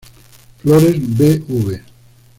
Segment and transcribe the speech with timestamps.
[0.57, 1.79] Flores, Bv.